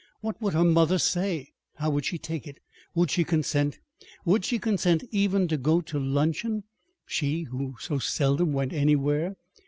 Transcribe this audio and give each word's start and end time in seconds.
What 0.21 0.41
would 0.41 0.53
her 0.55 0.63
mother 0.63 0.97
say? 0.97 1.49
How 1.75 1.91
would 1.91 2.05
she 2.05 2.17
take 2.17 2.47
it? 2.47 2.57
Would 2.95 3.11
she 3.11 3.23
consent? 3.23 3.77
Would 4.25 4.43
she 4.43 4.57
consent 4.57 5.03
even 5.11 5.47
to 5.49 5.57
go 5.57 5.79
to 5.81 5.99
luncheon 5.99 6.63
she 7.05 7.43
who 7.43 7.75
so 7.79 7.99
seldom 7.99 8.51
went 8.51 8.73
anywhere? 8.73 9.35